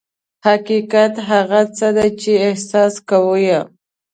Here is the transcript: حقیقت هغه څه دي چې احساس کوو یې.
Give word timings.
حقیقت 0.47 1.13
هغه 1.29 1.61
څه 1.77 1.87
دي 1.95 2.09
چې 2.21 2.31
احساس 2.47 2.93
کوو 3.09 3.35
یې. 3.47 3.59